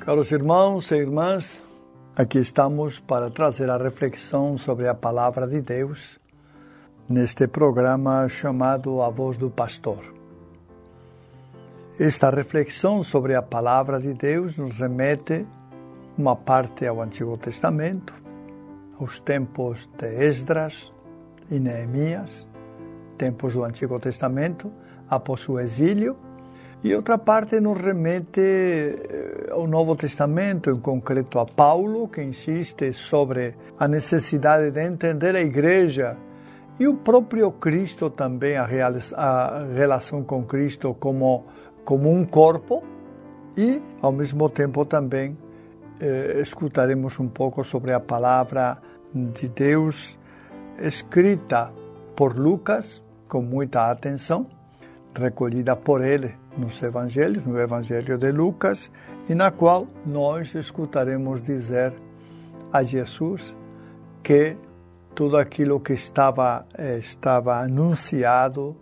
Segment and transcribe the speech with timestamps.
[0.00, 1.60] Caros irmãos e irmãs,
[2.16, 6.18] aqui estamos para trazer a reflexão sobre a palavra de Deus
[7.06, 9.98] neste programa chamado A Voz do Pastor.
[11.98, 15.46] Esta reflexão sobre a palavra de Deus nos remete
[16.16, 18.14] uma parte ao Antigo Testamento,
[18.98, 20.90] aos tempos de Esdras
[21.50, 22.48] e Neemias,
[23.18, 24.72] tempos do Antigo Testamento,
[25.10, 26.16] após o exílio,
[26.82, 32.92] e outra parte nos remete eh, ao Novo Testamento, em concreto a Paulo, que insiste
[32.94, 36.16] sobre a necessidade de entender a igreja
[36.78, 38.66] e o próprio Cristo também, a,
[39.14, 41.44] a relação com Cristo como,
[41.84, 42.82] como um corpo,
[43.54, 45.36] e ao mesmo tempo também
[46.00, 48.78] eh, escutaremos um pouco sobre a palavra
[49.12, 50.18] de Deus
[50.78, 51.70] escrita
[52.16, 54.46] por Lucas com muita atenção,
[55.14, 58.90] recolhida por ele nos evangelhos, no evangelho de Lucas,
[59.28, 61.92] e na qual nós escutaremos dizer
[62.72, 63.56] a Jesus
[64.22, 64.56] que
[65.14, 66.66] tudo aquilo que estava
[66.98, 68.76] estava anunciado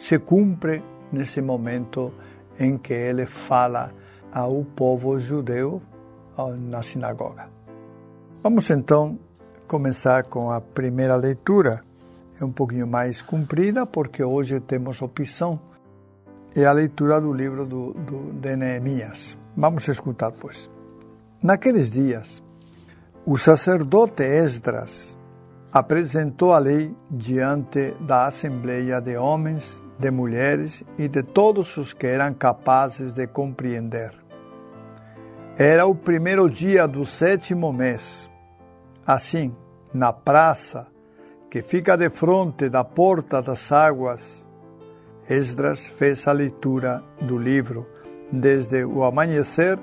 [0.00, 2.12] se cumpre nesse momento
[2.58, 3.92] em que ele fala
[4.32, 5.82] ao povo judeu
[6.70, 7.48] na sinagoga.
[8.42, 9.18] Vamos então
[9.66, 11.82] começar com a primeira leitura.
[12.40, 15.60] É um pouquinho mais comprida porque hoje temos opção.
[16.54, 19.38] É a leitura do livro do, do, de Neemias.
[19.56, 20.68] Vamos escutar, pois.
[21.40, 22.42] Naqueles dias,
[23.24, 25.16] o sacerdote Esdras
[25.72, 32.08] apresentou a lei diante da assembleia de homens, de mulheres e de todos os que
[32.08, 34.12] eram capazes de compreender.
[35.56, 38.28] Era o primeiro dia do sétimo mês.
[39.06, 39.52] Assim,
[39.94, 40.88] na praça,
[41.48, 44.46] que fica de frente da porta das águas,
[45.28, 47.86] Esdras fez a leitura do livro
[48.32, 49.78] desde o amanhecer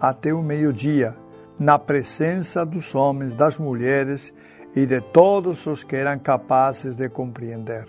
[0.00, 1.14] até o meio-dia,
[1.58, 4.32] na presença dos homens, das mulheres
[4.74, 7.86] e de todos os que eram capazes de compreender.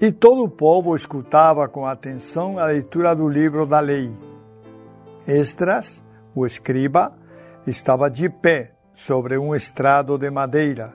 [0.00, 4.12] E todo o povo escutava com atenção a leitura do livro da lei.
[5.26, 6.02] Esdras,
[6.34, 7.12] o escriba,
[7.66, 10.92] estava de pé sobre um estrado de madeira,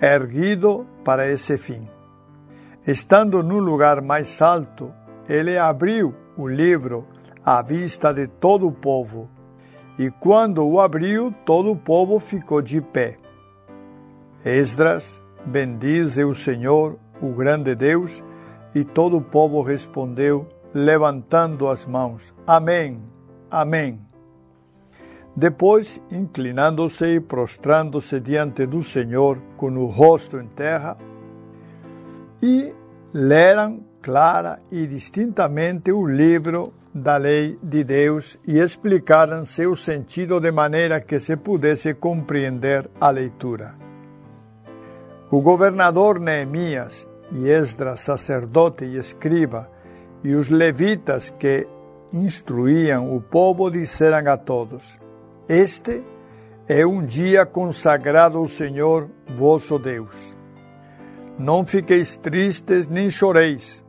[0.00, 1.86] erguido para esse fim.
[2.86, 4.92] Estando no lugar mais alto,
[5.28, 7.06] ele abriu o livro
[7.44, 9.30] à vista de todo o povo,
[9.98, 13.16] e quando o abriu, todo o povo ficou de pé.
[14.44, 18.22] Esdras bendize o Senhor, o grande Deus,
[18.74, 23.00] e todo o povo respondeu, levantando as mãos: Amém,
[23.52, 24.00] Amém.
[25.36, 30.96] Depois, inclinando-se e prostrando-se diante do Senhor, com o rosto em terra,
[32.42, 32.74] e
[33.14, 40.50] leram clara e distintamente o livro da lei de Deus e explicaram seu sentido de
[40.50, 43.74] maneira que se pudesse compreender a leitura.
[45.30, 49.70] O governador Neemias e Esdras, sacerdote e escriba,
[50.22, 51.66] e os levitas que
[52.12, 54.98] instruíam o povo disseram a todos:
[55.48, 56.04] Este
[56.68, 60.41] é um dia consagrado ao Senhor vosso Deus.
[61.38, 63.84] Não fiqueis tristes nem choreis,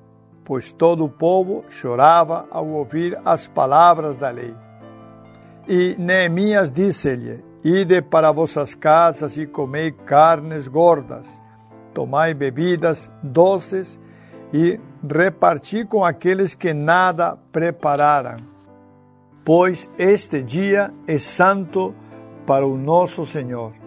[0.46, 4.54] pois todo o povo chorava ao ouvir as palavras da lei.
[5.68, 11.42] E Neemias disse-lhe: Ide para vossas casas e comei carnes gordas,
[11.94, 14.00] tomai bebidas doces
[14.54, 14.80] e
[15.10, 18.38] reparti com aqueles que nada prepararam.
[19.46, 21.94] Pois este dia é santo
[22.46, 23.83] para o nosso Senhor.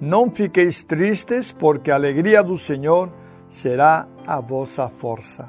[0.00, 3.10] Não fiqueis tristes, porque a alegria do Senhor
[3.48, 5.48] será a vossa força.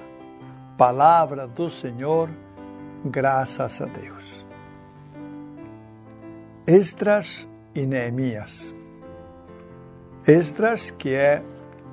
[0.77, 2.29] Palavra do Senhor,
[3.05, 4.47] graças a Deus.
[6.65, 8.73] Esdras e Neemias.
[10.25, 11.43] Esdras, que é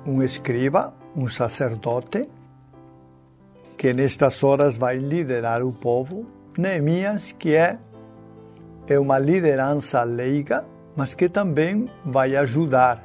[0.05, 2.27] um escriba, um sacerdote,
[3.77, 6.25] que nestas horas vai liderar o povo.
[6.57, 7.77] Neemias, que é,
[8.87, 10.65] é uma liderança leiga,
[10.97, 13.03] mas que também vai ajudar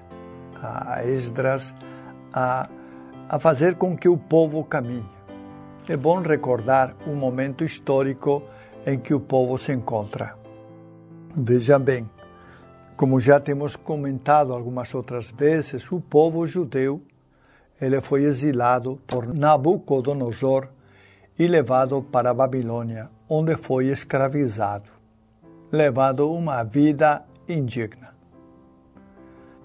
[0.62, 1.75] a Esdras
[2.33, 2.67] a,
[3.29, 5.05] a fazer com que o povo caminhe.
[5.87, 8.43] É bom recordar o momento histórico
[8.87, 10.35] em que o povo se encontra.
[11.37, 12.09] Veja bem,
[12.97, 17.03] como já temos comentado algumas outras vezes, o povo judeu
[17.81, 20.69] ele foi exilado por Nabucodonosor
[21.38, 24.88] e levado para a Babilônia, onde foi escravizado,
[25.71, 28.14] levado uma vida indigna.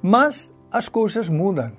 [0.02, 1.72] Mas as coisas mudam.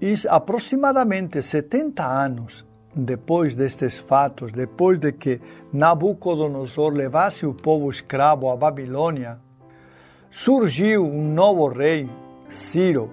[0.00, 5.40] E aproximadamente 70 anos depois destes fatos, depois de que
[5.72, 9.38] Nabucodonosor levasse o povo escravo à Babilônia,
[10.30, 12.08] surgiu um novo rei,
[12.48, 13.10] Ciro.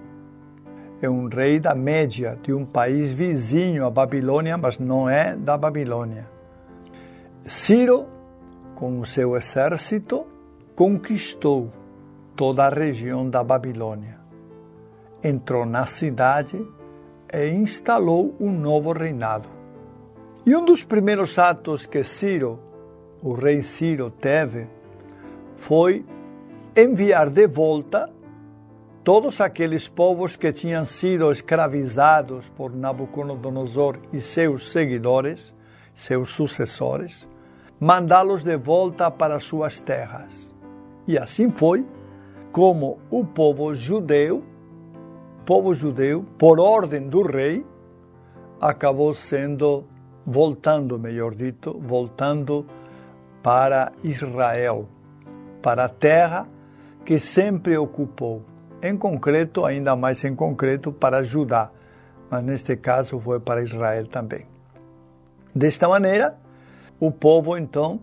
[1.00, 5.56] É um rei da Média, de um país vizinho à Babilônia, mas não é da
[5.56, 6.26] Babilônia.
[7.46, 8.06] Ciro,
[8.74, 10.26] com o seu exército,
[10.74, 11.70] conquistou
[12.36, 14.20] toda a região da Babilônia.
[15.24, 16.64] Entrou na cidade
[17.32, 19.48] e instalou um novo reinado.
[20.44, 22.60] E um dos primeiros atos que Ciro,
[23.22, 24.68] o rei Ciro, teve
[25.56, 26.04] foi
[26.76, 28.12] enviar de volta
[29.02, 35.54] todos aqueles povos que tinham sido escravizados por Nabucodonosor e seus seguidores,
[35.94, 37.26] seus sucessores,
[37.80, 40.54] mandá-los de volta para suas terras.
[41.08, 41.86] E assim foi
[42.56, 44.42] como o povo judeu,
[45.44, 47.66] povo judeu, por ordem do rei,
[48.58, 49.84] acabou sendo
[50.24, 52.64] voltando, melhor dito, voltando
[53.42, 54.88] para Israel,
[55.60, 56.48] para a terra
[57.04, 58.40] que sempre ocupou.
[58.82, 61.70] Em concreto, ainda mais em concreto, para Judá,
[62.30, 64.46] mas neste caso foi para Israel também.
[65.54, 66.38] Desta maneira,
[66.98, 68.00] o povo então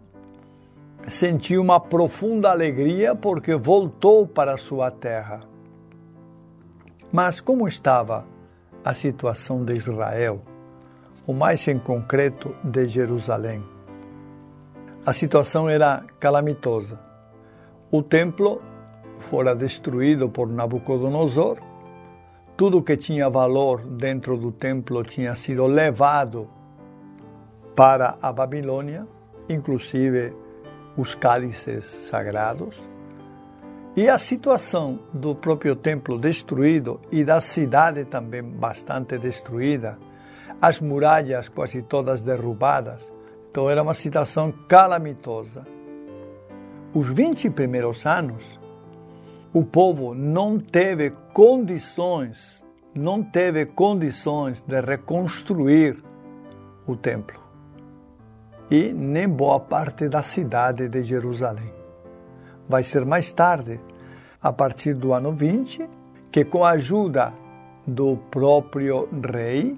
[1.07, 5.41] sentiu uma profunda alegria porque voltou para sua terra.
[7.11, 8.25] Mas como estava
[8.83, 10.41] a situação de Israel?
[11.25, 13.63] o mais em concreto de Jerusalém.
[15.05, 16.99] A situação era calamitosa.
[17.91, 18.61] O templo
[19.19, 21.57] fora destruído por Nabucodonosor,
[22.57, 26.47] tudo que tinha valor dentro do templo tinha sido levado
[27.75, 29.07] para a Babilônia,
[29.47, 30.33] inclusive
[30.97, 32.77] os cálices sagrados.
[33.95, 39.97] E a situação do próprio templo destruído e da cidade também bastante destruída
[40.63, 43.11] as muralhas quase todas derrubadas.
[43.51, 45.67] Então era uma situação calamitosa.
[46.93, 48.59] Os 20 primeiros anos,
[49.53, 52.63] o povo não teve condições,
[52.95, 56.01] não teve condições de reconstruir
[56.87, 57.42] o templo.
[58.73, 61.71] E nem boa parte da cidade de Jerusalém.
[62.67, 63.79] Vai ser mais tarde,
[64.41, 65.87] a partir do ano 20,
[66.31, 67.31] que com a ajuda
[67.85, 69.77] do próprio rei,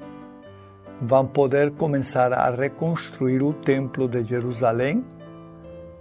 [1.01, 5.03] vão poder começar a reconstruir o templo de Jerusalém,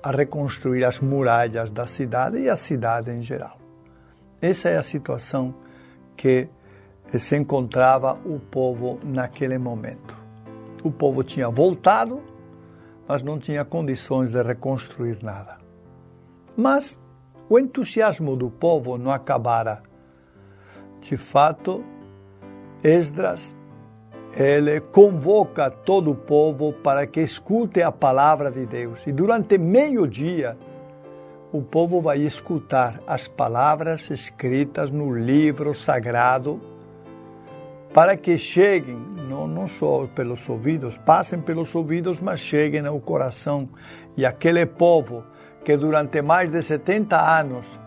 [0.00, 3.58] a reconstruir as muralhas da cidade e a cidade em geral.
[4.41, 5.52] Essa é a situação
[6.17, 6.49] que
[7.08, 10.17] se encontrava o povo naquele momento.
[10.85, 12.23] O povo tinha voltado,
[13.06, 15.58] mas não tinha condições de reconstruir nada.
[16.56, 16.99] Mas
[17.49, 19.82] o entusiasmo do povo não acabara.
[21.01, 21.84] De fato,
[22.82, 23.56] Esdras
[24.37, 29.06] ele convoca todo o povo para que escute a palavra de Deus.
[29.06, 30.56] E durante meio dia,
[31.53, 36.61] o povo vai escutar as palavras escritas no livro sagrado,
[37.94, 38.98] para que cheguem,
[39.29, 43.69] não, não só pelos ouvidos, passem pelos ouvidos, mas cheguem ao coração.
[44.17, 45.22] E aquele povo
[45.65, 47.79] que durante mais de 70 anos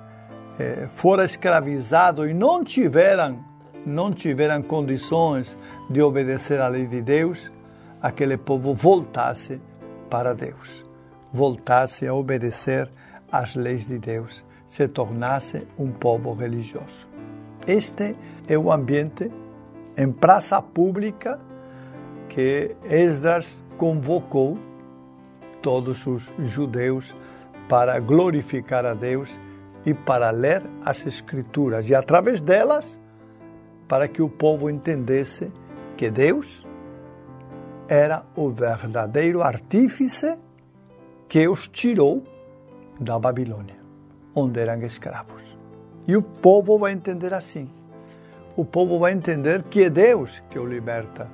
[0.57, 3.43] eh, fora escravizado e não tiveram,
[3.85, 5.57] não tiveram condições
[5.89, 7.51] de obedecer à lei de Deus,
[8.01, 9.59] aquele povo voltasse
[10.09, 10.85] para Deus,
[11.33, 12.89] voltasse a obedecer
[13.29, 17.09] às leis de Deus, se tornasse um povo religioso.
[17.67, 18.15] Este
[18.47, 19.29] é o ambiente
[19.97, 21.39] em praça pública
[22.29, 24.59] que Esdras convocou
[25.61, 27.15] todos os judeus
[27.67, 29.39] para glorificar a Deus
[29.85, 32.99] e para ler as Escrituras, e através delas,
[33.87, 35.51] para que o povo entendesse
[35.95, 36.67] que Deus
[37.87, 40.37] era o verdadeiro artífice
[41.27, 42.23] que os tirou
[42.99, 43.77] da Babilônia,
[44.35, 45.57] onde eram escravos.
[46.05, 47.69] E o povo vai entender assim.
[48.57, 51.29] O povo vai entender que é Deus que o liberta.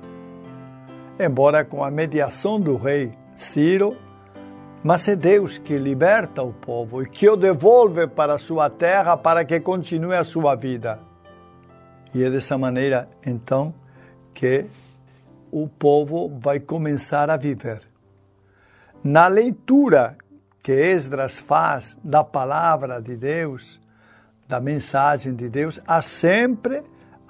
[1.18, 3.96] Embora com a mediação do rei Ciro,
[4.84, 9.16] Mas é Deus que liberta o povo e que o devolve para a sua terra
[9.16, 11.00] para que continue a sua vida.
[12.14, 13.72] E é dessa maneira, então,
[14.34, 14.66] que
[15.50, 17.80] o povo vai começar a viver.
[19.02, 20.18] Na leitura
[20.62, 23.80] que Esdras faz da palavra de Deus,
[24.46, 26.82] da mensagem de Deus, há sempre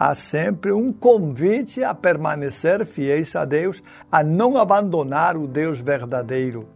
[0.05, 3.83] há sempre um convite a permanecer fiéis a Deus,
[4.13, 6.69] a não abandonar o Deus verdadeiro,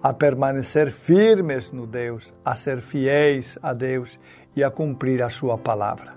[0.00, 4.16] a permanecer firmes no Deus, a ser fiéis a Deus
[4.54, 6.14] e a cumprir a sua palavra.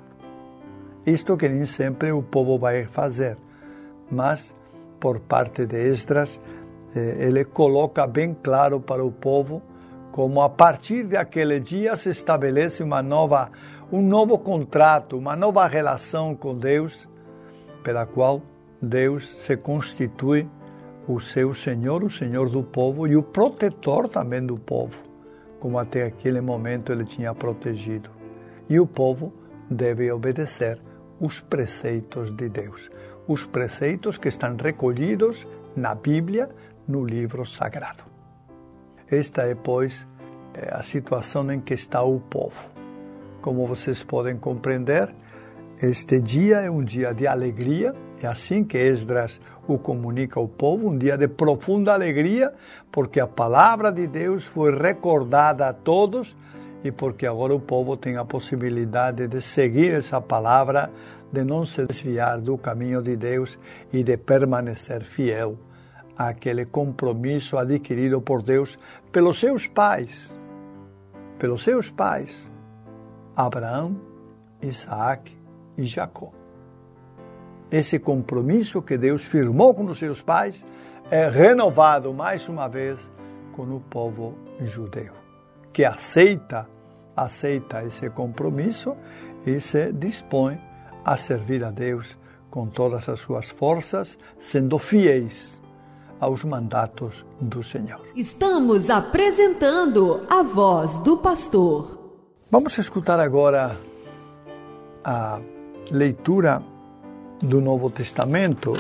[1.04, 3.38] Isto que nem sempre o povo vai fazer,
[4.12, 4.54] mas
[5.00, 6.40] por parte de Esdras,
[6.96, 9.64] eh, ele coloca bem claro para o povo
[10.12, 13.50] como a partir daquele dia se estabelece uma nova,
[13.92, 17.10] um novo contrato, uma nova relação com Deus,
[17.84, 18.42] pela qual
[18.82, 20.50] Deus se constitui
[21.08, 25.04] o seu Senhor, o Senhor do povo e o protetor também do povo,
[25.60, 28.10] como até aquele momento ele tinha protegido.
[28.70, 29.34] E o povo
[29.70, 30.80] deve obedecer
[31.20, 32.90] os preceitos de Deus,
[33.28, 35.46] os preceitos que estão recolhidos
[35.76, 36.50] na Bíblia,
[36.88, 38.04] no livro sagrado.
[39.10, 40.08] Esta é, pois,
[40.54, 42.71] é a situação em que está o povo.
[43.42, 45.14] Como vocês podem compreender,
[45.82, 50.90] este dia é um dia de alegria, é assim que Esdras o comunica ao povo,
[50.90, 52.54] um dia de profunda alegria,
[52.92, 56.38] porque a palavra de Deus foi recordada a todos
[56.84, 60.92] e porque agora o povo tem a possibilidade de seguir essa palavra,
[61.32, 63.58] de não se desviar do caminho de Deus
[63.92, 65.58] e de permanecer fiel
[66.16, 68.78] aquele compromisso adquirido por Deus
[69.12, 70.32] pelos seus pais,
[71.40, 72.51] pelos seus pais,
[73.36, 74.00] Abraão,
[74.62, 75.32] Isaac
[75.78, 76.32] e Jacó.
[77.72, 80.66] Esse compromisso que Deus firmou com os seus pais
[81.10, 83.10] é renovado mais uma vez
[83.54, 85.14] com o povo judeu,
[85.72, 86.68] que aceita
[87.16, 88.96] aceita esse compromisso
[89.46, 90.60] e se dispõe
[91.04, 92.18] a servir a Deus
[92.50, 95.62] com todas as suas forças, sendo fiéis
[96.20, 98.02] aos mandatos do Senhor.
[98.16, 102.01] Estamos apresentando a voz do pastor.
[102.52, 103.78] Vamos escutar agora
[105.06, 105.40] a
[105.90, 106.62] leitura
[107.40, 108.74] do Novo Testamento.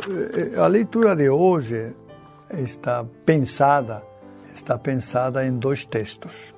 [0.61, 1.95] A leitura de hoje
[2.51, 4.03] está pensada,
[4.53, 6.53] está pensada em dois textos.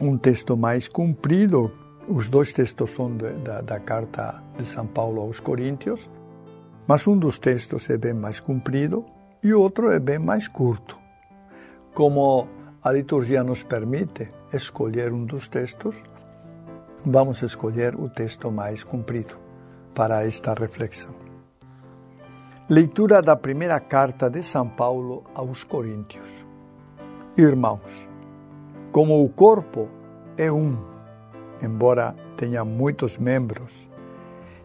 [0.00, 1.72] Um texto mais comprido,
[2.06, 6.08] os dois textos são da, da carta de São Paulo aos Coríntios,
[6.86, 9.04] mas um dos textos é bem mais comprido
[9.42, 10.96] e o outro é bem mais curto.
[11.92, 12.46] Como
[12.84, 16.00] a liturgia nos permite escolher um dos textos,
[17.04, 19.36] vamos escolher o texto mais comprido
[19.94, 21.14] para esta reflexão.
[22.68, 26.28] Leitura da primeira carta de São Paulo aos Coríntios.
[27.36, 28.08] Irmãos,
[28.92, 29.88] como o corpo
[30.36, 30.76] é um,
[31.62, 33.88] embora tenha muitos membros,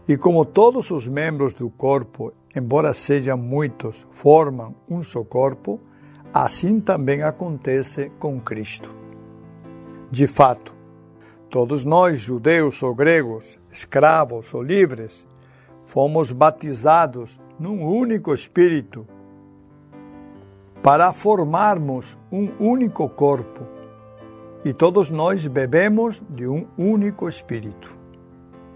[0.07, 5.79] e como todos os membros do corpo embora sejam muitos, formam um só corpo,
[6.33, 8.89] assim também acontece com Cristo.
[10.09, 10.74] De fato,
[11.55, 15.25] todos nós, judeus ou gregos, escravos ou livres,
[15.85, 19.07] fomos batizados num único Espírito
[20.83, 23.65] para formarmos um único corpo
[24.65, 27.95] e todos nós bebemos de um único Espírito.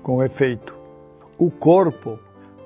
[0.02, 0.74] Com efeito,
[1.38, 2.18] o corpo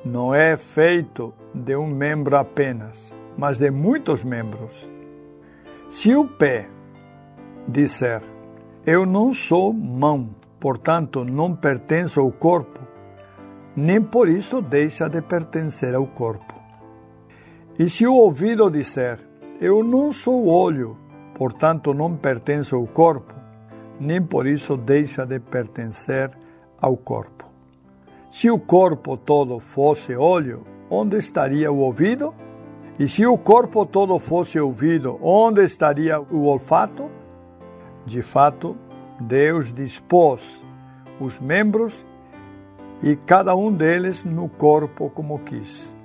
[0.06, 4.88] não é feito de um membro apenas, mas de muitos membros.
[5.90, 6.70] Se o pé
[7.68, 8.22] disser,
[8.86, 12.82] eu não sou mão, portanto não pertenço ao corpo,
[13.76, 16.54] nem por isso deixa de pertencer ao corpo.
[17.80, 19.20] E se o ouvido disser,
[19.62, 20.98] eu não sou olho,
[21.34, 23.34] portanto não pertenço ao corpo,
[24.00, 26.32] nem por isso deixa de pertencer
[26.80, 27.50] ao corpo.
[28.30, 32.34] Se o corpo todo fosse olho, onde estaria o ouvido?
[33.00, 37.23] E se o corpo todo fosse ouvido, onde estaria o olfato?
[38.06, 38.76] De fato,
[39.20, 40.66] Deus dispôs
[41.20, 42.06] os membros
[43.02, 45.96] e cada um deles no corpo como quis.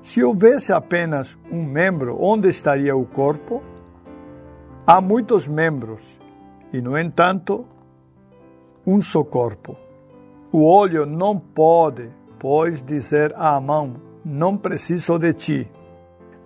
[0.00, 3.62] Se houvesse apenas um membro, onde estaria o corpo?
[4.86, 6.20] Há muitos membros
[6.72, 7.66] e, no entanto,
[8.86, 9.76] um só corpo.
[10.52, 12.08] O olho não pode,
[12.38, 15.70] pois, dizer à mão: Não preciso de ti.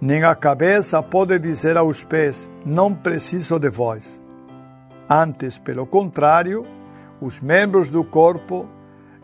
[0.01, 4.23] Nem a cabeça pode dizer aos pés: Não preciso de vós.
[5.09, 6.65] Antes, pelo contrário,
[7.21, 8.67] os membros do corpo,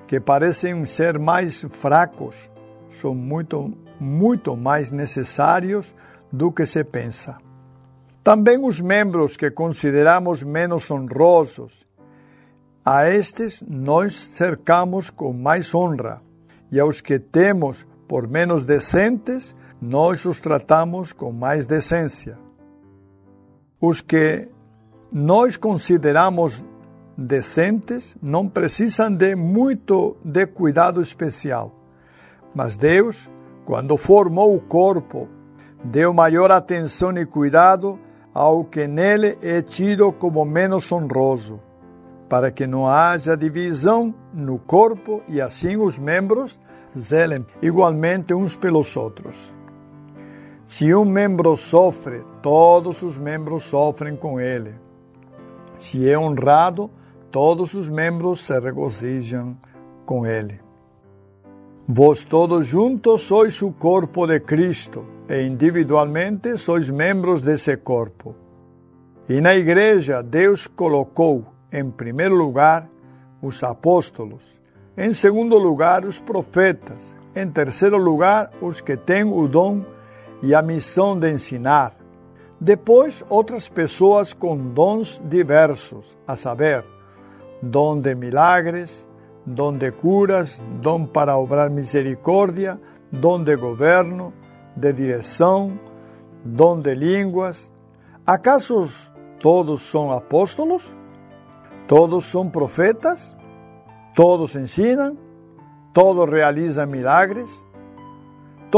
[0.07, 2.51] que parecem ser mais fracos,
[2.91, 5.95] são muito, muito mais necessários
[6.31, 7.39] do que se pensa.
[8.23, 11.87] Também os membros que consideramos menos honrosos,
[12.85, 16.21] a estes nós cercamos com mais honra,
[16.71, 22.37] e aos que temos por menos decentes, nós os tratamos com mais decência.
[23.81, 24.49] Os que
[25.13, 26.65] nós consideramos
[27.17, 31.73] decentes não precisam de muito de cuidado especial.
[32.55, 33.31] Mas Deus,
[33.65, 35.29] quando formou o corpo,
[35.85, 37.99] deu maior atenção e cuidado
[38.35, 41.61] ao que nele é tido como menos honroso,
[42.29, 46.59] para que não haja divisão no corpo e assim os membros
[46.99, 49.56] zelem igualmente uns pelos outros.
[50.67, 54.75] Se um membro sofre, todos os membros sofrem com ele.
[55.79, 56.91] Se é honrado,
[57.31, 59.57] todos os membros se regozijam
[60.05, 60.61] com ele.
[61.87, 68.35] Vós todos juntos sois o corpo de Cristo e individualmente sois membros desse corpo.
[69.29, 72.89] E na igreja Deus colocou, em primeiro lugar,
[73.41, 74.61] os apóstolos,
[74.97, 79.85] em segundo lugar, os profetas, em terceiro lugar, os que têm o dom
[80.43, 81.93] e a missão de ensinar.
[82.61, 86.85] Depois, outras pessoas com dons diversos, a saber,
[87.63, 89.09] dom de milagres,
[89.45, 92.81] dom de curas, dom para obrar misericórdia,
[93.13, 94.33] dom de governo,
[94.75, 95.79] de direção,
[96.45, 97.73] dom de línguas.
[98.27, 98.89] Acaso
[99.39, 100.91] todos são apóstolos?
[101.87, 103.37] Todos são profetas?
[104.15, 105.17] Todos ensinam?
[105.93, 107.66] Todos realizam milagres?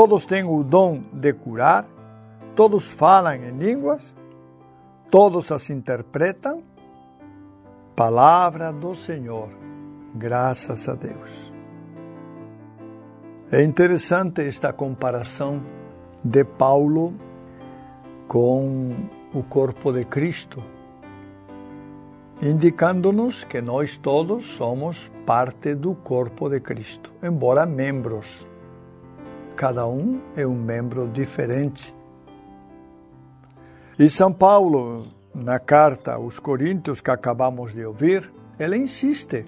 [0.01, 1.85] Todos têm o dom de curar?
[2.55, 4.15] Todos falam em línguas?
[5.11, 6.63] Todos as interpretam?
[7.97, 9.49] Palavra do Senhor.
[10.15, 11.53] Graças a Deus.
[13.51, 15.61] É interessante esta comparação
[16.23, 17.13] de Paulo
[18.29, 18.95] com
[19.35, 20.63] o corpo de Cristo,
[22.41, 28.48] indicando-nos que nós todos somos parte do corpo de Cristo, embora membros.
[29.59, 31.93] Cada um é um membro diferente.
[33.99, 39.45] E São Paulo, na carta aos Coríntios que acabamos de ouvir, ele insiste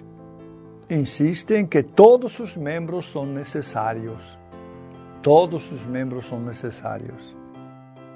[0.89, 4.37] insiste em que todos os membros são necessários.
[5.21, 7.37] Todos os membros são necessários.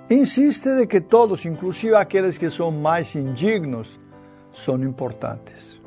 [0.09, 3.97] Insiste de que todos, inclusive aqueles que são mais indignos,
[4.51, 5.81] são importantes.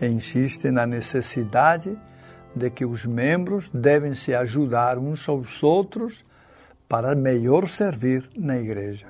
[0.00, 1.98] E insiste na necessidade de
[2.70, 6.24] que os membros devem se ajudar uns aos outros
[6.88, 9.08] para melhor servir na igreja.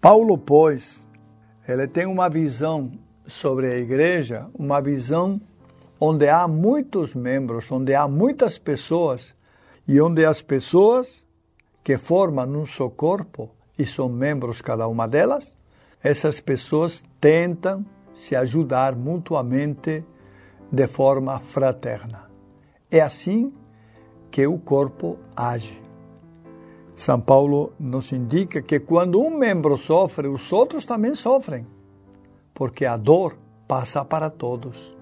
[0.00, 1.08] Paulo, pois,
[1.66, 2.92] ele tem uma visão
[3.26, 5.40] sobre a igreja uma visão
[5.98, 9.34] onde há muitos membros, onde há muitas pessoas
[9.86, 11.24] e onde as pessoas
[11.82, 15.56] que formam um só corpo e são membros cada uma delas,
[16.02, 20.04] essas pessoas tentam se ajudar mutuamente
[20.72, 22.30] de forma fraterna.
[22.90, 23.52] É assim
[24.30, 25.80] que o corpo age.
[26.96, 31.66] São Paulo nos indica que quando um membro sofre, os outros também sofrem
[32.54, 34.96] porque a dor passa para todos.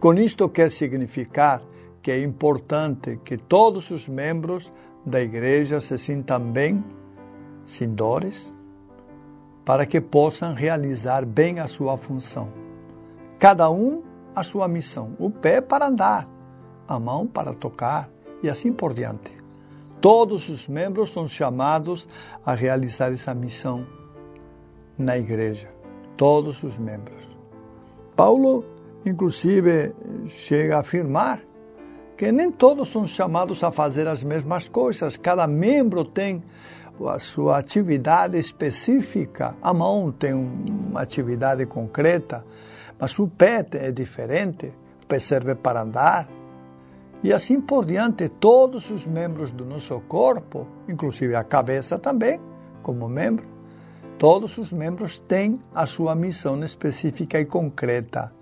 [0.00, 1.62] Com isto quer significar
[2.02, 4.72] que é importante que todos os membros
[5.06, 6.84] da igreja se sintam bem,
[7.64, 8.54] sem dores,
[9.64, 12.63] para que possam realizar bem a sua função.
[13.38, 14.02] Cada um
[14.34, 15.14] a sua missão.
[15.18, 16.28] O pé para andar,
[16.86, 18.08] a mão para tocar
[18.42, 19.36] e assim por diante.
[20.00, 22.06] Todos os membros são chamados
[22.44, 23.86] a realizar essa missão
[24.98, 25.74] na igreja
[26.16, 27.36] todos os membros.
[28.16, 28.64] Paulo,
[29.04, 29.94] inclusive,
[30.26, 31.40] chega a afirmar
[32.16, 36.42] que nem todos são chamados a fazer as mesmas coisas, cada membro tem
[37.04, 39.56] a sua atividade específica.
[39.60, 42.44] A mão tem uma atividade concreta,
[42.98, 44.72] mas o pé é diferente.
[45.02, 46.28] O pé serve para andar.
[47.22, 52.38] E assim por diante, todos os membros do nosso corpo, inclusive a cabeça também,
[52.82, 53.54] como membro,
[54.18, 58.32] Todos os membros têm a sua missão específica e concreta.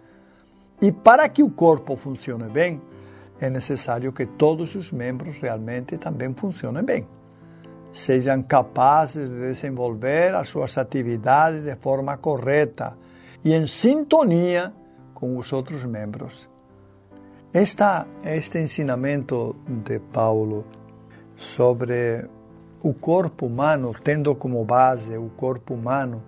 [0.81, 2.81] E para que o corpo funcione bem,
[3.41, 7.09] é necessário que todos os membros realmente também funcionem bem.
[7.93, 12.97] Sejam capazes de desenvolver as suas atividades de forma correta
[13.45, 14.73] e em sintonia
[15.15, 16.49] com os outros membros.
[17.53, 20.65] Esta, este ensinamento de Paulo
[21.37, 22.27] sobre
[22.83, 26.23] o corpo humano, tendo como base o corpo humano,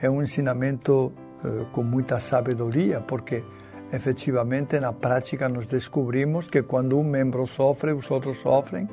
[0.00, 1.12] é um ensinamento
[1.44, 3.44] eh, com muita sabedoria, porque
[3.92, 8.88] efetivamente na prática nós descobrimos que quando um membro sofre, os outros sofrem.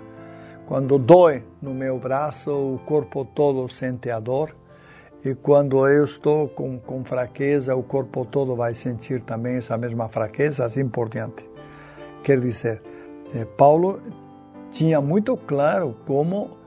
[0.65, 4.53] Quando dói no meu braço, o corpo todo sente a dor.
[5.25, 10.07] E quando eu estou com, com fraqueza, o corpo todo vai sentir também essa mesma
[10.07, 11.47] fraqueza, assim por diante.
[12.23, 12.81] Quer dizer,
[13.35, 13.99] eh, Paulo
[14.71, 16.57] tinha muito claro como,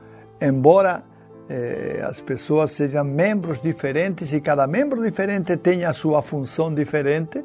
[0.41, 1.03] embora
[1.49, 7.43] eh, as pessoas sejam membros diferentes e cada membro diferente tenha a sua função diferente,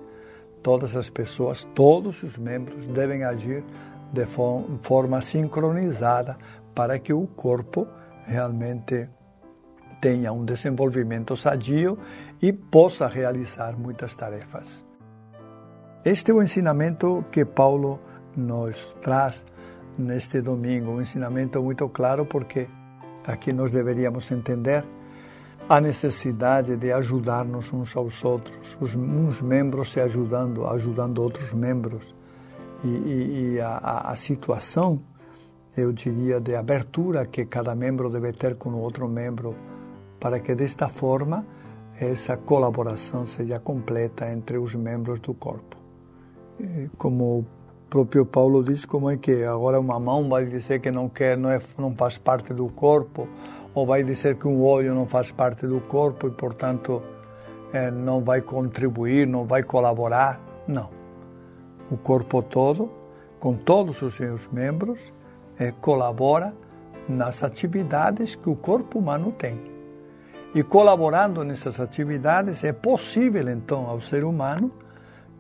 [0.62, 3.62] todas as pessoas, todos os membros devem agir
[4.12, 4.27] de
[4.83, 6.37] forma sincronizada
[6.75, 7.87] para que o corpo
[8.25, 9.09] realmente
[10.01, 11.99] tenha um desenvolvimento sadio
[12.41, 14.85] e possa realizar muitas tarefas.
[16.05, 17.99] Este é o ensinamento que Paulo
[18.37, 19.45] nos traz
[19.99, 22.69] neste domingo, um ensinamento muito claro, porque
[23.27, 24.85] aqui nós deveríamos entender
[25.69, 32.15] a necessidade de ajudar-nos uns aos outros, os, uns membros se ajudando, ajudando outros membros.
[32.85, 35.03] E, e, e a, a, situação,
[35.77, 39.57] eu diria, de abertura que cada membro deve ter com o outro membro,
[40.19, 41.45] para que desta forma
[42.01, 45.77] essa colaboração seja completa entre os membros do corpo.
[46.61, 47.47] E como o
[47.89, 51.51] próprio Paulo diz, como é que agora uma mão vai dizer que não quer, não,
[51.51, 53.29] é, não faz parte do corpo,
[53.75, 57.03] ou vai dizer que um olho não faz parte do corpo e, portanto,
[57.73, 60.41] é, não vai contribuir, não vai colaborar.
[60.67, 60.91] Não.
[61.91, 62.91] O corpo todo,
[63.39, 65.13] com todos os seus membros,
[65.59, 66.55] é, colabora
[67.09, 69.76] nas atividades que o corpo humano tem.
[70.55, 74.71] E colaborando nessas atividades, é possível, então, ao ser humano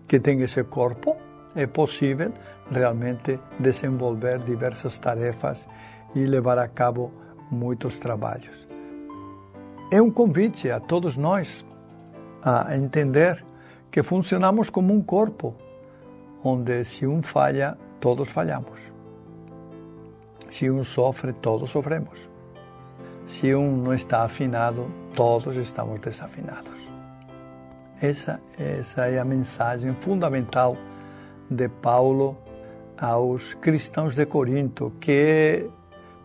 [0.06, 1.16] que tem esse corpo,
[1.54, 2.32] é possível
[2.70, 5.68] realmente desenvolver diversas tarefas
[6.14, 7.12] e levar a cabo
[7.50, 8.66] muitos trabalhos.
[9.90, 11.64] É um convite a todos nós
[12.42, 13.44] a entender
[13.90, 15.54] que funcionamos como um corpo,
[16.42, 18.80] onde se um falha, todos falhamos.
[20.50, 22.35] Se um sofre, todos sofremos.
[23.26, 26.80] Se um não está afinado, todos estamos desafinados.
[28.00, 30.76] Essa, essa é a mensagem fundamental
[31.50, 32.36] de Paulo
[32.96, 35.68] aos cristãos de Corinto, que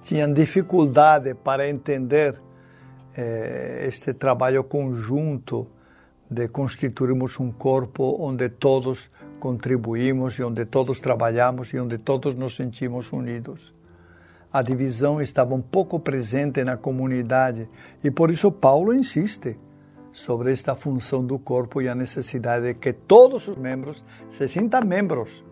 [0.03, 2.39] tinham dificuldade para entender
[3.15, 5.67] eh, este trabalho conjunto
[6.29, 12.55] de constituirmos um corpo onde todos contribuímos e onde todos trabalhamos e onde todos nos
[12.55, 13.73] sentimos unidos.
[14.53, 17.69] A divisão estava um pouco presente na comunidade
[18.03, 19.57] e por isso Paulo insiste
[20.11, 24.83] sobre esta função do corpo e a necessidade de que todos os membros se sintam
[24.83, 25.43] membros,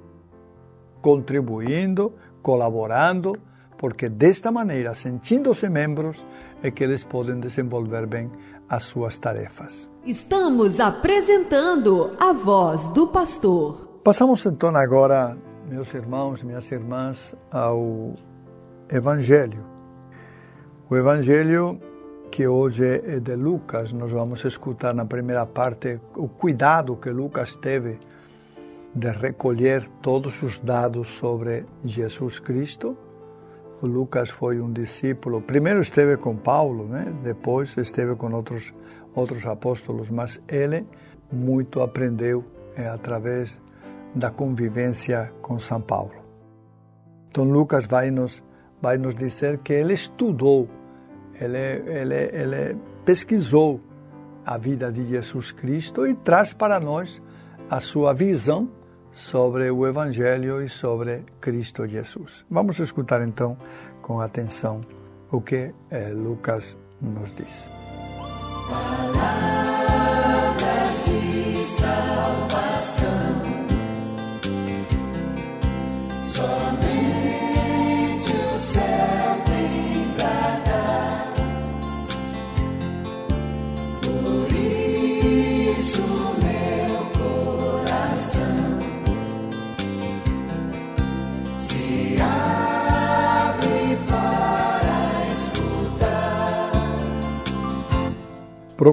[1.02, 3.38] contribuindo, colaborando,
[3.78, 6.26] porque desta maneira, sentindo-se membros,
[6.62, 8.30] é que eles podem desenvolver bem
[8.68, 9.90] as suas tarefas.
[10.06, 14.02] Estamos apresentando a voz do pastor.
[14.04, 15.38] Passamos então agora,
[15.70, 18.14] meus irmãos, minhas irmãs, ao
[18.89, 19.63] Evangelho.
[20.89, 21.80] O Evangelho
[22.32, 27.56] que hoje é de Lucas, nós vamos escutar na primeira parte o cuidado que Lucas
[27.56, 27.99] teve
[28.93, 32.97] de recolher todos os dados sobre Jesus Cristo
[33.82, 35.41] o Lucas foi um discípulo.
[35.41, 37.13] Primeiro esteve com Paulo, né?
[37.23, 38.73] depois esteve com outros,
[39.15, 40.86] outros apóstolos, mas ele
[41.32, 42.43] muito aprendeu
[42.75, 43.62] é, através
[44.13, 46.12] da convivência com São Paulo.
[47.30, 48.43] Então Lucas vai nos,
[48.82, 50.70] vai nos dizer que ele estudou,
[51.39, 53.82] ele, ele, ele pesquisou
[54.46, 57.22] a vida de Jesus Cristo e traz para nós
[57.70, 58.70] a sua visão
[59.12, 62.46] sobre o Evangelho e sobre Cristo Jesus.
[62.50, 63.58] Vamos escutar então
[64.02, 64.82] com atenção
[65.32, 67.70] o que eh, Lucas nos diz.
[68.18, 69.18] Palavras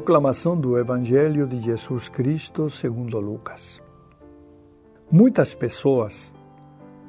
[0.06, 3.82] Proclamação do Evangelho de Jesus Cristo segundo Lucas.
[5.10, 6.32] Muitas pessoas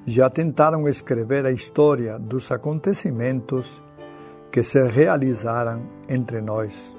[0.08, 3.84] já tentaram escrever a história dos acontecimentos
[4.52, 6.98] que se realizaram entre nós,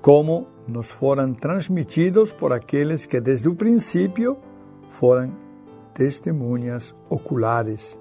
[0.00, 4.36] como nos foram transmitidos por aqueles que desde o princípio
[4.90, 5.36] foram
[5.94, 7.98] testemunhas oculares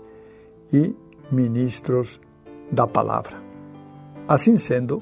[0.71, 0.95] e
[1.32, 2.21] ministros
[2.71, 3.41] da palavra.
[4.28, 5.02] Assim sendo,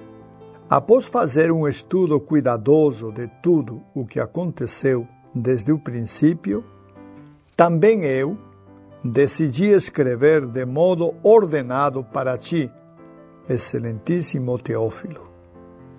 [0.70, 6.64] após fazer um estudo cuidadoso de tudo o que aconteceu desde o princípio,
[7.56, 8.38] também eu,
[9.04, 12.72] decidi escrever de modo ordenado para ti,
[13.50, 15.24] excelentíssimo Teófilo.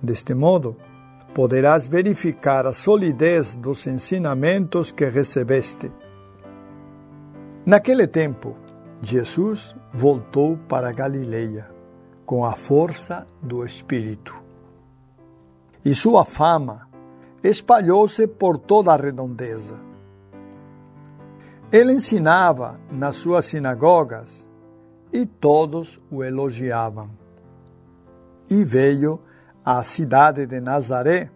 [0.02, 0.76] Deste modo,
[1.34, 5.92] poderás verificar a solidez dos ensinamentos que recebeste.
[7.66, 8.56] Naquele tempo,
[9.02, 11.68] Jesus voltou para Galileia
[12.24, 14.43] com a força do Espírito.
[15.84, 16.88] E sua fama
[17.42, 19.78] espalhou-se por toda a redondeza.
[21.70, 24.48] Ele ensinava nas suas sinagogas
[25.12, 27.10] e todos o elogiavam.
[28.50, 29.20] E veio
[29.64, 31.30] à cidade de Nazaré,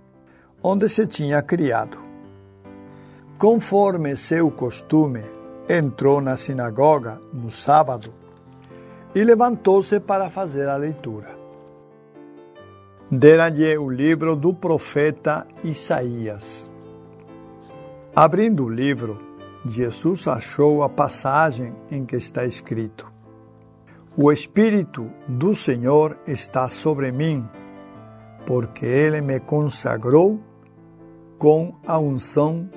[0.63, 1.99] onde se tinha criado.
[3.37, 5.23] Conforme seu costume,
[5.69, 8.13] entrou na sinagoga no sábado
[9.15, 11.38] e levantou-se para fazer a leitura.
[13.11, 16.71] Deram-lhe o livro do profeta Isaías.
[18.14, 19.18] Abrindo o livro,
[19.64, 23.11] Jesus achou a passagem em que está escrito:
[24.14, 27.49] O Espírito do Senhor está sobre mim,
[28.44, 30.38] porque ele me consagrou
[31.38, 32.68] com a unção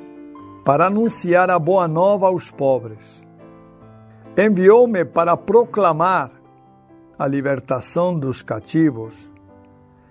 [0.63, 3.21] para anunciar a boa nova aos pobres.
[4.37, 6.31] Enviou-me para proclamar
[7.19, 9.30] a libertação dos cativos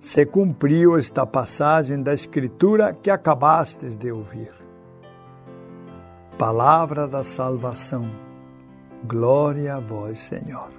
[0.00, 4.52] se cumpriu esta passagem da Escritura que acabastes de ouvir.
[6.36, 8.10] Palavra da salvação.
[9.04, 10.70] Glória a vós, Senhor.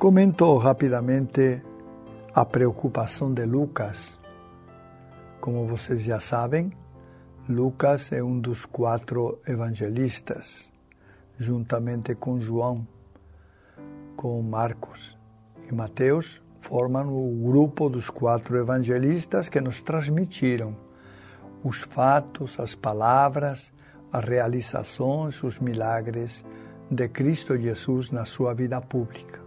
[0.00, 1.62] Comento rapidamente
[2.34, 4.18] a preocupação de Lucas
[5.44, 6.72] como vocês já sabem,
[7.46, 10.72] Lucas é um dos quatro evangelistas,
[11.36, 12.88] juntamente com João,
[14.16, 15.13] com Marcos
[15.70, 20.76] e Mateus, formam o grupo dos quatro evangelistas que nos transmitiram
[21.62, 23.72] os fatos, as palavras,
[24.12, 26.44] as realizações, os milagres
[26.90, 29.40] de Cristo Jesus na sua vida pública.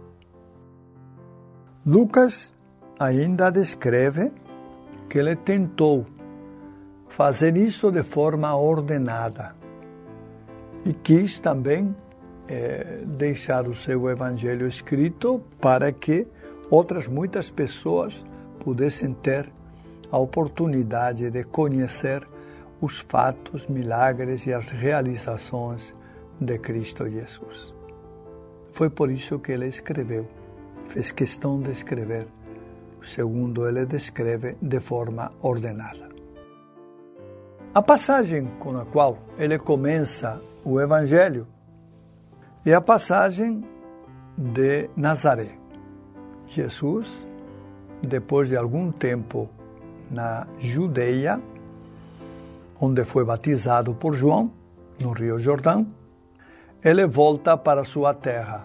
[1.86, 2.52] Lucas
[2.98, 4.32] ainda descreve
[5.08, 6.06] que ele tentou
[7.08, 9.54] fazer isso de forma ordenada
[10.84, 11.94] e quis também
[12.48, 16.26] é, deixar o seu evangelho escrito para que
[16.70, 18.24] outras muitas pessoas
[18.60, 19.50] pudessem ter
[20.10, 22.26] a oportunidade de conhecer
[22.80, 25.94] os fatos, milagres e as realizações
[26.40, 27.74] de Cristo Jesus.
[28.72, 30.26] Foi por isso que ele escreveu,
[30.88, 32.26] fez questão de escrever
[33.02, 36.08] segundo ele descreve de forma ordenada.
[37.74, 41.46] A passagem com a qual ele começa o Evangelho
[42.70, 43.64] é a passagem
[44.36, 45.56] de Nazaré.
[46.48, 47.24] Jesus,
[48.02, 49.48] depois de algum tempo
[50.10, 51.40] na Judeia,
[52.80, 54.50] onde foi batizado por João,
[55.00, 55.86] no Rio Jordão,
[56.84, 58.64] ele volta para sua terra,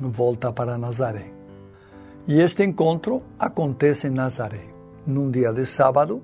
[0.00, 1.30] volta para Nazaré.
[2.26, 4.64] E este encontro acontece em Nazaré.
[5.06, 6.22] Num dia de sábado,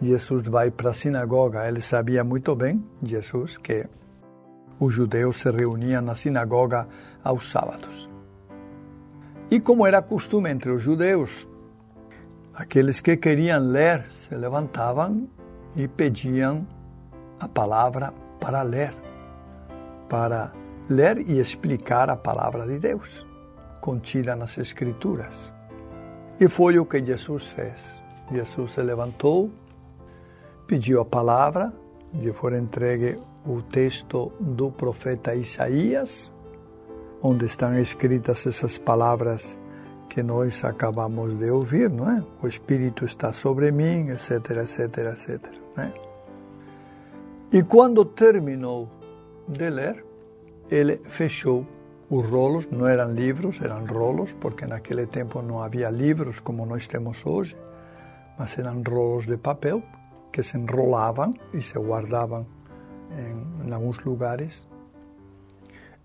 [0.00, 1.66] Jesus vai para a sinagoga.
[1.66, 3.86] Ele sabia muito bem, Jesus, que
[4.80, 6.86] os judeus se reuniam na sinagoga
[7.22, 8.08] aos sábados.
[9.50, 11.48] E como era costume entre os judeus,
[12.54, 15.28] aqueles que queriam ler se levantavam
[15.76, 16.66] e pediam
[17.40, 18.94] a palavra para ler,
[20.08, 20.52] para
[20.88, 23.26] ler e explicar a palavra de Deus
[23.80, 25.52] contida nas Escrituras.
[26.40, 27.80] E foi o que Jesus fez.
[28.30, 29.50] Jesus se levantou,
[30.66, 31.72] pediu a palavra,
[32.12, 36.30] lhe foi entregue o texto do profeta Isaías,
[37.22, 39.58] onde estão escritas essas palavras
[40.10, 42.22] que nós acabamos de ouvir, não é?
[42.42, 45.52] O Espírito está sobre mim, etc, etc, etc.
[45.74, 45.94] Né?
[47.50, 48.86] E quando terminou
[49.48, 50.04] de ler,
[50.70, 51.66] ele fechou
[52.10, 56.86] os rolos não eram livros, eram rolos, porque naquele tempo não havia livros como nós
[56.86, 57.54] temos hoje,
[58.38, 59.82] mas eram rolos de papel
[60.32, 62.46] que se enrolavam e se guardavam
[63.12, 64.66] em, em alguns lugares.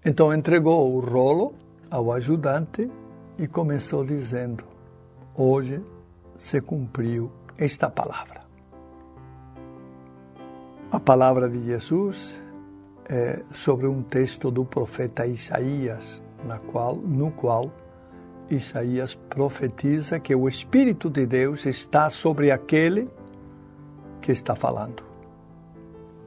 [0.06, 1.54] Então entregou o rolo
[1.90, 2.90] ao ajudante
[3.38, 4.64] e começou dizendo:
[5.36, 5.84] Hoje
[6.38, 8.42] se cumpriu esta palavra.
[10.92, 12.42] A palavra de Jesus
[13.10, 17.72] é, sobre um texto do profeta Isaías, na qual, no qual
[18.50, 23.10] Isaías profetiza que o Espírito de Deus está sobre aquele
[24.22, 25.13] que está falando.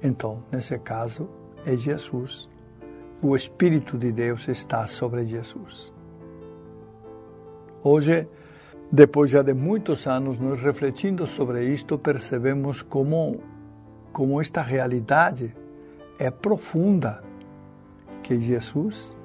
[0.02, 1.28] Então, nesse caso,
[1.64, 2.48] é Jesus.
[3.22, 5.92] O Espírito de Deus está sobre Jesus.
[7.82, 8.28] Hoje,
[8.90, 13.40] depois já de muitos anos, nos refletindo sobre isto, percebemos como,
[14.12, 15.54] como esta realidade
[16.18, 17.22] é profunda,
[18.22, 19.16] que Jesus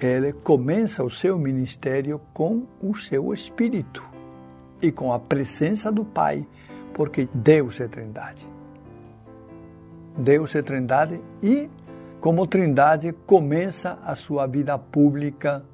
[0.00, 4.02] ele começa o seu ministério com o seu Espírito
[4.80, 6.46] e com a presença do Pai,
[6.94, 8.48] porque Deus é Trindade.
[10.20, 11.68] Deus é Trindade e,
[12.20, 15.64] como Trindade, começa a sua vida pública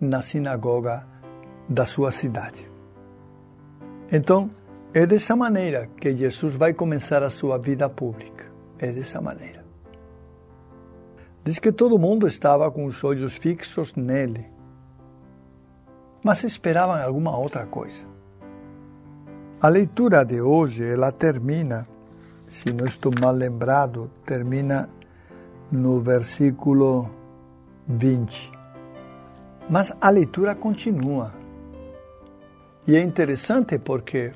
[0.00, 1.06] na sinagoga
[1.68, 2.70] da sua cidade.
[4.12, 4.50] Então,
[4.92, 8.44] é dessa maneira que Jesus vai começar a sua vida pública.
[8.78, 9.64] É dessa maneira.
[11.44, 14.46] Diz que todo mundo estava com os olhos fixos nele,
[16.24, 18.04] mas esperavam alguma outra coisa.
[19.60, 21.86] A leitura de hoje, ela termina,
[22.46, 24.88] se não estou mal lembrado, termina
[25.70, 27.10] no versículo
[27.88, 28.52] 20.
[29.68, 31.32] Mas a leitura continua.
[32.86, 34.32] E é interessante porque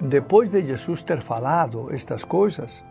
[0.00, 2.82] depois de Jesus ter falado estas coisas,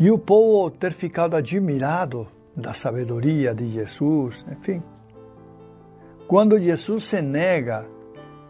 [0.00, 4.82] e o povo ter ficado admirado da sabedoria de Jesus, enfim.
[6.26, 7.86] Quando Jesus se nega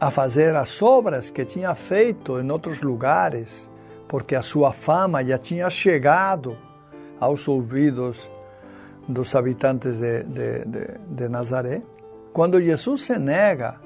[0.00, 3.68] a fazer as obras que tinha feito em outros lugares,
[4.08, 6.56] porque a sua fama já tinha chegado
[7.20, 8.28] aos ouvidos
[9.06, 11.82] dos habitantes de, de, de, de Nazaré,
[12.32, 13.76] quando Jesus se nega,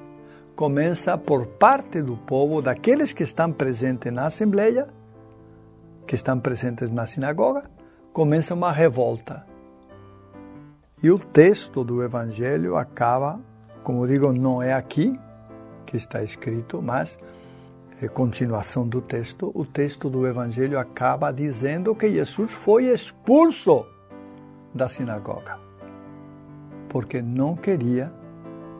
[0.55, 4.87] começa por parte do povo, daqueles que estão presentes na Assembleia,
[6.05, 7.63] que estão presentes na sinagoga,
[8.11, 9.45] começa uma revolta.
[11.01, 13.39] E o texto do Evangelho acaba,
[13.83, 15.19] como digo, não é aqui
[15.85, 17.17] que está escrito, mas
[18.09, 19.51] continuação do texto.
[19.53, 23.85] O texto do Evangelho acaba dizendo que Jesus foi expulso
[24.73, 25.59] da sinagoga,
[26.89, 28.11] porque não queria,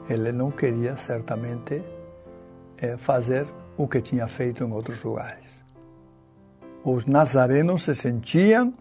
[0.09, 1.83] ele não queria certamente
[2.77, 3.45] é, fazer
[3.77, 5.63] o que tinha feito em outros lugares
[6.83, 8.73] os nazarenos se sentiam,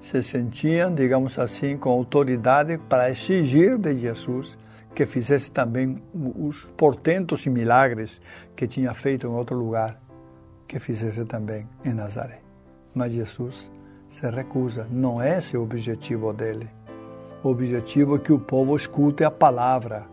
[0.00, 4.56] se sentiam, digamos assim, com autoridade para exigir de Jesus
[4.94, 8.20] que fizesse também os portentos e milagres
[8.54, 10.00] que tinha feito em outro lugar,
[10.66, 12.40] que fizesse também em Nazaré.
[12.94, 13.70] Mas Jesus
[14.08, 16.68] se recusa, não é esse o objetivo dele.
[17.42, 20.06] O objetivo é que o povo escute a palavra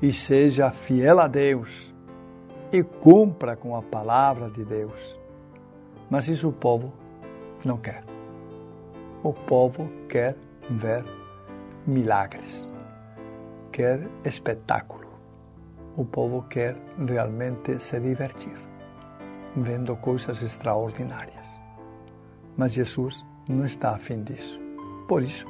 [0.00, 1.94] e seja fiel a Deus
[2.72, 5.18] e cumpra com a palavra de Deus.
[6.08, 6.92] Mas isso o povo
[7.64, 8.04] não quer.
[9.22, 10.36] O povo quer
[10.70, 11.04] ver
[11.86, 12.70] milagres,
[13.76, 15.06] quer espetáculo.
[15.98, 18.56] O povo quer realmente se divertir,
[19.54, 21.46] vendo coisas extraordinárias.
[22.56, 24.58] Mas Jesus não está a fim disso.
[25.06, 25.46] Por isso,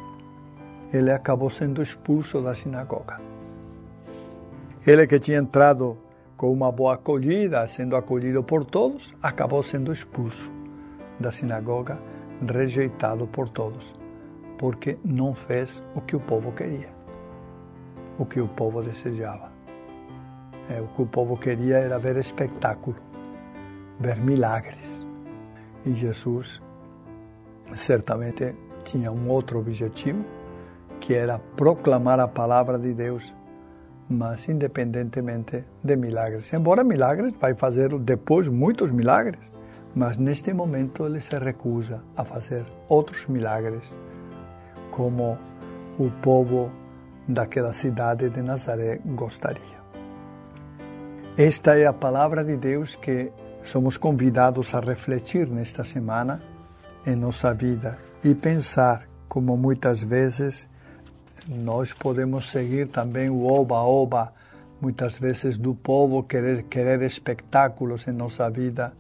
[0.93, 3.21] ele acabou sendo expulso da sinagoga.
[4.85, 5.97] Ele que tinha entrado
[6.37, 10.51] com uma boa acolhida, sendo acolhido por todos, acabou sendo expulso
[11.21, 11.97] da sinagoga,
[12.45, 13.95] rejeitado por todos,
[14.59, 16.96] porque não fez o que o povo queria,
[18.19, 19.51] o que o povo desejava.
[20.69, 22.97] É, o que o povo queria era ver espetáculo,
[24.01, 25.07] ver milagres.
[25.85, 26.61] E Jesus
[27.75, 30.25] certamente tinha um outro objetivo,
[31.01, 33.35] que era proclamar a palavra de Deus
[34.09, 36.53] mas independentemente de milagres.
[36.53, 39.55] Embora milagres, vai fazer depois muitos milagres,
[39.95, 43.97] mas neste momento ele se recusa a fazer outros milagres,
[44.91, 45.37] como
[45.99, 46.71] o povo
[47.29, 49.77] daquela cidade de Nazaré gostaria.
[51.37, 53.31] Esta é a palavra de Deus que
[53.63, 56.41] somos convidados a refletir nesta semana
[57.07, 60.69] em nossa vida e pensar como muitas vezes
[61.47, 64.33] nós podemos seguir também o oba-oba,
[64.81, 68.95] muitas vezes do povo, querer, querer espetáculos em nossa vida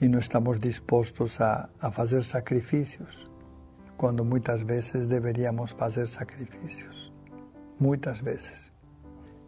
[0.00, 3.30] e não estamos dispostos a, a fazer sacrifícios,
[3.96, 7.13] quando muitas vezes deveríamos fazer sacrifícios.
[7.78, 8.72] Muitas vezes.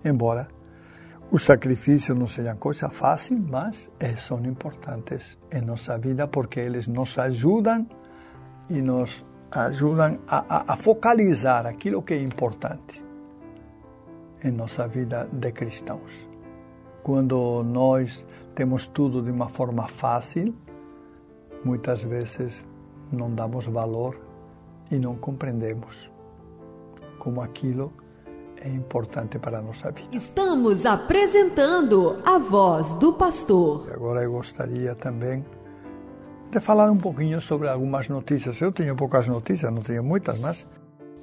[0.05, 0.49] Embora
[1.31, 7.19] os sacrifícios não sejam coisa fácil, mas são importantes em nossa vida porque eles nos
[7.19, 7.87] ajudam
[8.71, 13.05] e nos ajudam a, a, a focalizar aquilo que é importante
[14.45, 16.29] em nossa vida de cristãos.
[17.03, 18.25] Quando nós
[18.55, 20.55] temos tudo de uma forma fácil,
[21.65, 22.65] muitas vezes
[23.11, 24.21] não damos valor
[24.91, 26.11] e não compreendemos
[27.19, 27.93] como aquilo
[28.67, 30.09] é importante para a nossa vida.
[30.13, 33.89] Estamos apresentando a voz do pastor.
[33.93, 35.45] Agora eu gostaria também
[36.51, 38.61] de falar um pouquinho sobre algumas notícias.
[38.61, 40.67] Eu tenho poucas notícias, não tenho muitas, mas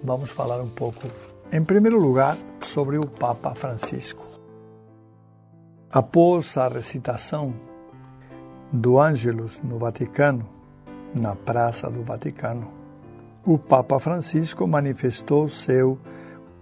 [0.01, 1.07] vamos falar um pouco.
[1.51, 4.25] Em primeiro lugar, sobre o Papa Francisco.
[5.91, 7.53] Após a recitação
[8.71, 10.47] do Ângelus no Vaticano,
[11.19, 12.71] na Praça do Vaticano,
[13.45, 15.99] o Papa Francisco manifestou seu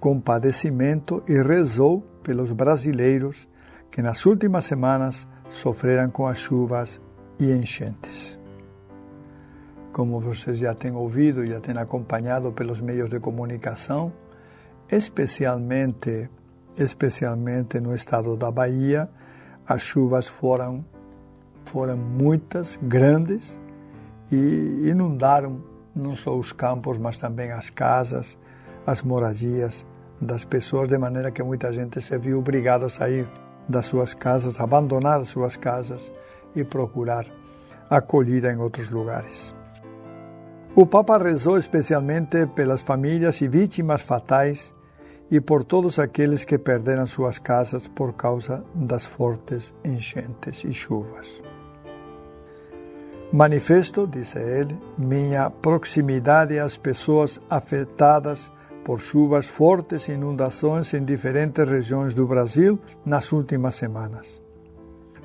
[0.02, 3.48] compadecimento e rezou pelos brasileiros
[3.92, 7.00] que nas últimas semanas sofreram com as chuvas
[7.40, 8.40] e enchentes.
[9.94, 14.12] Como vocês já têm ouvido, já têm acompanhado pelos meios de comunicação,
[14.90, 16.30] especialmente,
[16.78, 19.08] especialmente no estado da Bahia,
[19.68, 20.84] as chuvas foram,
[21.66, 23.60] foram muitas, grandes,
[24.32, 25.62] e inundaram
[25.96, 28.38] não só os campos, mas também as casas,
[28.88, 29.86] as moradias
[30.22, 33.28] das pessoas, de maneira que muita gente se viu obrigada a sair
[33.68, 36.12] das suas casas, abandonar as suas casas
[36.56, 37.26] e procurar
[37.90, 39.54] acolhida em outros lugares.
[40.76, 44.74] O Papa rezou especialmente pelas famílias e vítimas fatais
[45.30, 51.42] e por todos aqueles que perderam suas casas por causa das fortes enchentes e chuvas.
[53.34, 58.52] Manifesto, disse ele, minha proximidade às pessoas afetadas
[58.84, 64.42] por chuvas fortes e inundações em diferentes regiões do Brasil nas últimas semanas.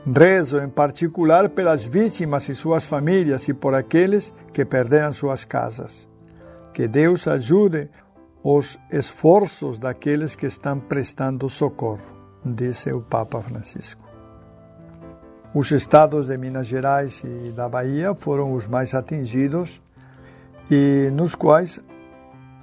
[0.06, 6.08] Rezo em particular pelas vítimas e suas famílias e por aqueles que perderam suas casas.
[6.72, 7.90] Que Deus ajude
[8.42, 12.04] os esforços daqueles que estão prestando socorro,
[12.44, 14.06] disse o Papa Francisco.
[15.52, 19.82] Os estados de Minas Gerais e da Bahia foram os mais atingidos
[20.70, 21.80] e nos quais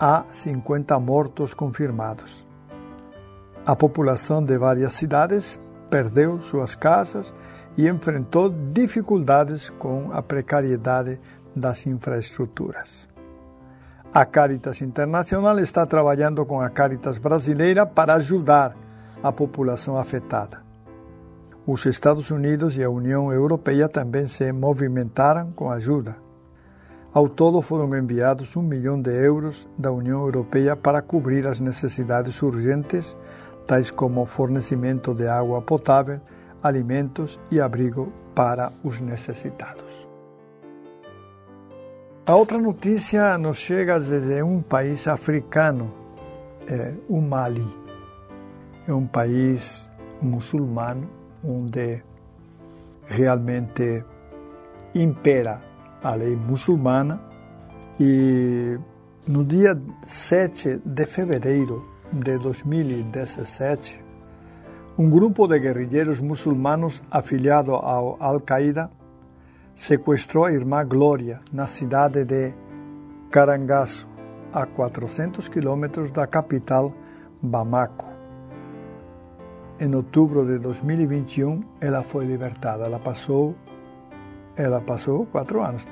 [0.04, 2.44] há 50 mortos confirmados.
[3.66, 5.58] A população de várias cidades
[5.90, 7.34] perdeu suas casas
[7.78, 11.22] e enfrentou dificuldades com a precariedade
[11.56, 13.08] das infraestruturas.
[14.14, 18.76] A Caritas Internacional está trabalhando com a Caritas brasileira para ajudar
[19.24, 20.62] a população afetada.
[21.66, 26.18] Os Estados Unidos e a União Europeia também se movimentaram com ajuda.
[27.14, 32.42] Ao todo foram enviados um milhão de euros da União Europeia para cobrir as necessidades
[32.42, 33.16] urgentes,
[33.68, 36.20] tais como fornecimento de água potável,
[36.64, 40.08] alimentos e abrigo para os necessitados.
[42.26, 45.94] A outra notícia nos chega desde um país africano,
[46.68, 47.68] é o Mali.
[48.88, 51.08] É um país muçulmano
[51.44, 52.02] onde
[53.06, 54.04] realmente
[54.96, 55.73] impera
[56.04, 57.22] a lei muçulmana
[58.00, 58.78] e
[59.28, 64.04] no dia 7 de fevereiro de 2017,
[64.98, 68.92] um grupo de guerrilheiros muçulmanos afiliado ao Al-Qaeda
[69.74, 72.54] sequestrou a irmã Glória na cidade de
[73.32, 74.06] Carangaço,
[74.52, 76.94] a 400 quilômetros da capital
[77.42, 78.14] Bamako
[79.80, 82.86] em outubro de 2021 ela foi libertada.
[82.86, 83.56] Ela passou,
[84.56, 85.88] ela passou quatro anos.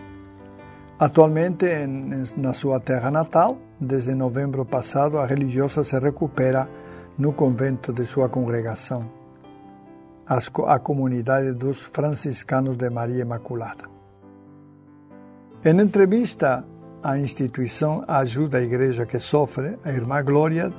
[0.99, 6.70] Atualmente, em, na sua terra natal, desde novembro passado, a religiosa se recupera
[7.18, 9.09] no convento de sua congregação,
[10.28, 13.89] a comunidade dos franciscanos de Maria Imaculada.
[15.66, 16.64] Em entrevista
[17.03, 20.72] à instituição Ajuda a Igreja que Sofre, a irmã Glória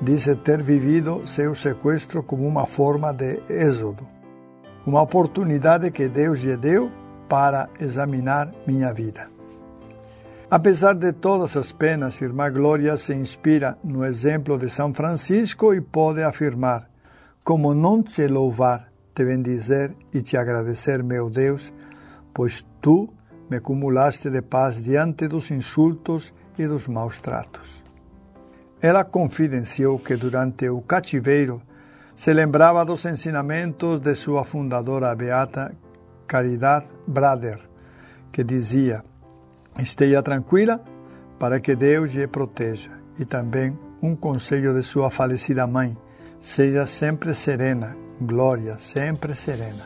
[0.00, 4.06] disse ter vivido seu sequestro como uma forma de êxodo,
[4.86, 6.90] uma oportunidade que Deus lhe deu
[7.28, 9.28] para examinar minha vida.
[10.48, 15.80] Apesar de todas as penas, Irmã Glória se inspira no exemplo de São Francisco e
[15.80, 16.88] pode afirmar:
[17.42, 21.72] Como não te louvar, te bendizer e te agradecer, meu Deus,
[22.32, 23.08] pois tu
[23.50, 27.82] me acumulaste de paz diante dos insultos e dos maus tratos.
[28.80, 31.60] Ela confidenciou que durante o cativeiro
[32.14, 35.74] se lembrava dos ensinamentos de sua fundadora beata
[36.26, 37.60] Caridade Brader,
[38.32, 39.04] que dizia:
[39.78, 40.82] Esteja tranquila
[41.38, 42.90] para que Deus lhe proteja.
[43.18, 45.96] E também um conselho de sua falecida mãe:
[46.40, 49.84] seja sempre serena, glória, sempre serena.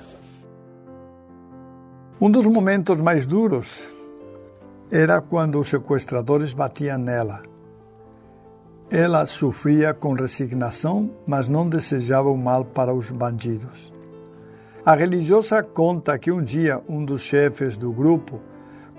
[2.20, 3.82] Um dos momentos mais duros
[4.90, 7.42] era quando os sequestradores batiam nela
[8.90, 13.92] ela sofria com resignação, mas não desejava o mal para os bandidos.
[14.84, 18.40] A religiosa conta que um dia um dos chefes do grupo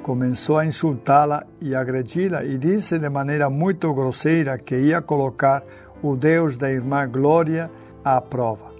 [0.04, 5.64] começou a insultá-la e agredi-la e disse de maneira muito grosseira que ia colocar
[6.04, 7.72] o Deus da irmã Glória
[8.04, 8.72] à prova.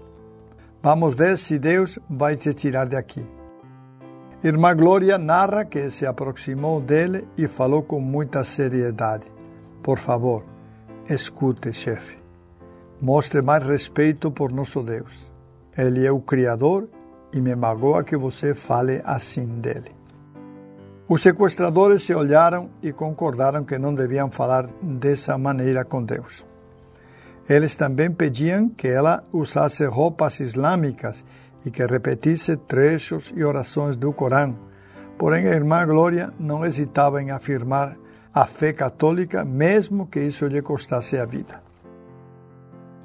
[0.84, 3.28] Vamos ver se Deus vai te tirar daqui.
[4.44, 9.26] Irmã Glória narra que se aproximou dele e falou com muita seriedade:
[9.82, 10.44] Por favor,
[11.10, 12.18] escute, chefe.
[13.02, 15.31] Mostre mais respeito por nosso Deus.
[15.78, 16.90] Ele é o Criador
[17.34, 19.92] e me magoa que você fale assim dele.
[21.08, 26.46] Os sequestradores se olharam e concordaram que não deviam falar dessa maneira com Deus.
[27.50, 31.26] Eles também pediam que ela usasse roupas islâmicas
[31.66, 34.58] e que repetisse trechos e orações do Corão.
[35.18, 37.98] Porém, a irmã Glória não hesitava em afirmar
[38.34, 41.62] a fé católica, mesmo que isso lhe custasse a vida.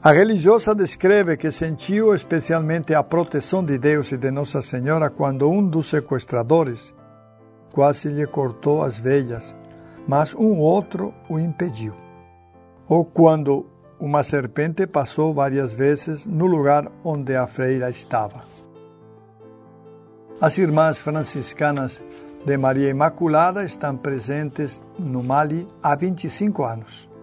[0.07, 5.51] A religiosa descreve que sentiu especialmente a proteção de Deus e de Nossa Senhora quando
[5.51, 6.95] um dos sequestradores
[7.73, 9.53] quase lhe cortou as veias,
[10.07, 11.93] mas um outro o impediu.
[12.89, 13.67] Ou quando
[13.99, 18.45] uma serpente passou várias vezes no lugar onde a freira estava.
[20.41, 22.01] As irmãs franciscanas
[22.45, 27.16] de Maria Imaculada estão presentes no Mali há 25 anos.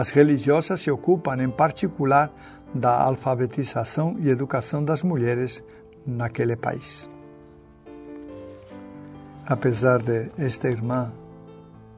[0.00, 2.32] As religiosas se ocupam, em particular,
[2.74, 5.62] da alfabetização e educação das mulheres
[6.06, 7.06] naquele país.
[9.46, 11.12] Apesar de esta irmã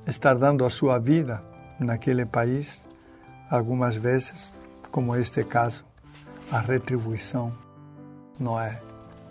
[0.05, 1.45] estar dando a sua vida
[1.79, 2.85] naquele país,
[3.49, 4.53] algumas vezes,
[4.91, 5.85] como este caso,
[6.51, 7.53] a retribuição
[8.37, 8.83] não é,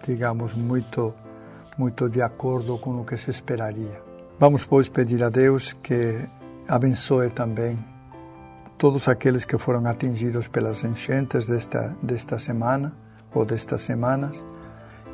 [0.07, 1.13] digamos, muito,
[1.78, 4.01] muito de acordo com o que se esperaria.
[4.39, 6.26] Vamos, pois, pedir a Deus que
[6.69, 7.90] abençoe também
[8.82, 12.91] todos aqueles que foram atingidos pelas enchentes desta, desta semana
[13.32, 14.43] ou destas semanas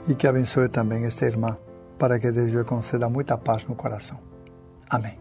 [0.07, 1.57] e que abençoe também esta irmã,
[1.99, 4.17] para que Deus lhe conceda muita paz no coração.
[4.89, 5.19] Amém.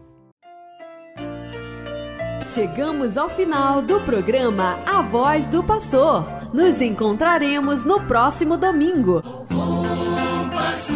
[2.53, 6.25] Chegamos ao final do programa A Voz do Pastor.
[6.53, 9.17] Nos encontraremos no próximo domingo.
[9.51, 10.95] O pastor,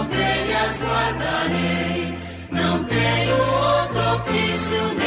[0.00, 2.18] ovelhas guardarei,
[2.50, 5.01] não tenho outro ofício.